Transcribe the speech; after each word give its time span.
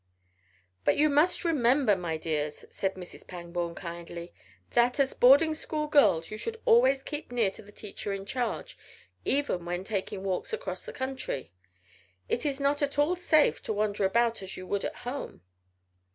"But 0.83 0.97
you 0.97 1.09
must 1.11 1.45
remember, 1.45 1.95
my 1.95 2.17
dears," 2.17 2.65
said 2.71 2.95
Mrs. 2.95 3.27
Pangborn 3.27 3.75
kindly, 3.75 4.33
"that, 4.71 4.99
as 4.99 5.13
boarding 5.13 5.53
school 5.53 5.85
girls, 5.85 6.31
you 6.31 6.39
should 6.39 6.59
always 6.65 7.03
keep 7.03 7.31
near 7.31 7.51
to 7.51 7.61
the 7.61 7.71
teacher 7.71 8.11
in 8.11 8.25
charge 8.25 8.79
even 9.25 9.63
when 9.63 9.83
taking 9.83 10.23
walks 10.23 10.53
across 10.53 10.85
the 10.87 10.91
country. 10.93 11.51
It 12.27 12.47
is 12.47 12.59
not 12.59 12.81
at 12.81 12.97
all 12.97 13.15
safe 13.15 13.61
to 13.61 13.73
wander 13.73 14.03
about 14.03 14.41
as 14.41 14.57
you 14.57 14.65
would 14.65 14.83
at 14.85 14.95
home. 15.05 15.41